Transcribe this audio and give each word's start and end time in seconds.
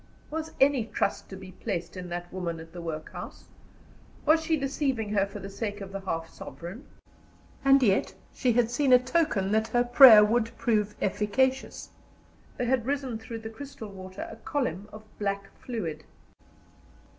Was 0.31 0.53
any 0.59 0.85
trust 0.87 1.29
to 1.29 1.35
be 1.35 1.51
placed 1.51 1.95
in 1.95 2.09
that 2.09 2.33
woman 2.33 2.59
at 2.59 2.73
the 2.73 2.81
workhouse? 2.81 3.43
Was 4.25 4.41
she 4.41 4.57
deceiving 4.57 5.09
her 5.11 5.27
for 5.27 5.37
the 5.37 5.47
sake 5.47 5.79
of 5.79 5.91
the 5.91 5.99
half 5.99 6.27
sovereign? 6.27 6.87
And 7.63 7.83
yet 7.83 8.15
she 8.33 8.53
had 8.53 8.71
seen 8.71 8.93
a 8.93 8.97
token 8.97 9.51
that 9.51 9.67
her 9.67 9.83
prayer 9.83 10.25
would 10.25 10.57
prove 10.57 10.95
efficacious. 11.03 11.89
There 12.57 12.65
had 12.65 12.87
risen 12.87 13.19
through 13.19 13.41
the 13.41 13.51
crystal 13.51 13.89
water 13.89 14.27
a 14.27 14.37
column 14.37 14.89
of 14.91 15.03
black 15.19 15.51
fluid. 15.59 16.03